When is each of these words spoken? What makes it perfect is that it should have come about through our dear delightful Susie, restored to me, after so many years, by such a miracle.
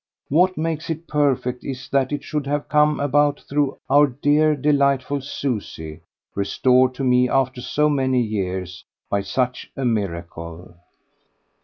What 0.29 0.57
makes 0.57 0.89
it 0.89 1.07
perfect 1.07 1.63
is 1.63 1.87
that 1.89 2.11
it 2.11 2.23
should 2.23 2.47
have 2.47 2.67
come 2.67 2.99
about 2.99 3.41
through 3.47 3.77
our 3.87 4.07
dear 4.07 4.55
delightful 4.55 5.21
Susie, 5.21 6.01
restored 6.33 6.95
to 6.95 7.03
me, 7.03 7.29
after 7.29 7.61
so 7.61 7.87
many 7.87 8.19
years, 8.19 8.83
by 9.11 9.21
such 9.21 9.71
a 9.77 9.85
miracle. 9.85 10.75